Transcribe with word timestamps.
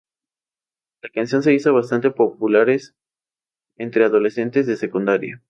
La 1.03 1.09
canción 1.11 1.43
se 1.43 1.53
hizo 1.53 1.75
bastante 1.75 2.09
populares 2.09 2.95
entre 3.77 4.03
adolescentes 4.03 4.65
de 4.65 4.75
secundaria. 4.75 5.39